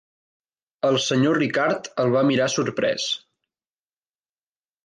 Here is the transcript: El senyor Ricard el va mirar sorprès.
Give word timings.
El 0.89 0.95
senyor 1.07 1.37
Ricard 1.41 1.91
el 2.05 2.15
va 2.17 2.25
mirar 2.31 2.49
sorprès. 2.57 3.09